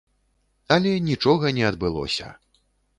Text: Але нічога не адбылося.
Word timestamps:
Але 0.77 0.95
нічога 1.09 1.55
не 1.61 1.71
адбылося. 1.71 2.27